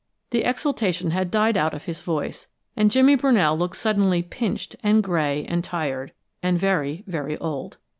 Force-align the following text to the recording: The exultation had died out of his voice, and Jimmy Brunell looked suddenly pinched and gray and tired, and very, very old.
The 0.31 0.43
exultation 0.45 1.11
had 1.11 1.29
died 1.29 1.55
out 1.55 1.75
of 1.75 1.85
his 1.85 2.01
voice, 2.01 2.47
and 2.75 2.89
Jimmy 2.89 3.15
Brunell 3.15 3.55
looked 3.55 3.75
suddenly 3.77 4.23
pinched 4.23 4.75
and 4.81 5.03
gray 5.03 5.45
and 5.45 5.63
tired, 5.63 6.11
and 6.41 6.57
very, 6.57 7.03
very 7.05 7.37
old. 7.37 7.77